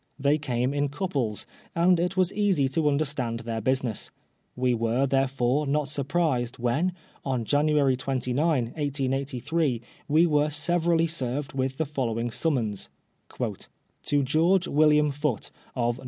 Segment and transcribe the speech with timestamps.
[0.17, 1.45] They came in couples,
[1.75, 4.09] and it was easy to understand their business.
[4.55, 6.93] We were, therefore, not surprised when,
[7.23, 12.89] on January 29, 1883, we were severally served with the following summons:—"
[14.11, 15.99] To George William Foote, of No.